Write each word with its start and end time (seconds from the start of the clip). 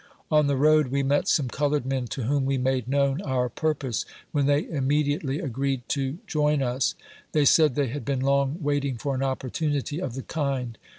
On 0.31 0.47
the 0.47 0.57
road, 0.57 0.87
we 0.87 1.03
met 1.03 1.27
some 1.27 1.47
colored 1.47 1.85
men, 1.85 2.05
to 2.07 2.23
whom 2.23 2.43
we 2.45 2.57
made 2.57 2.87
known 2.87 3.21
our 3.21 3.49
purpose, 3.49 4.03
when 4.31 4.47
they 4.47 4.67
immediately 4.67 5.39
agreed 5.39 5.87
to 5.89 6.17
join 6.25 6.63
us. 6.63 6.95
They 7.33 7.45
said 7.45 7.75
they 7.75 7.89
had 7.89 8.03
been 8.03 8.21
long 8.21 8.57
waiting 8.63 8.97
for 8.97 9.13
an 9.13 9.21
opportunity 9.21 10.01
of 10.01 10.15
the 10.15 10.23
kind. 10.23 10.79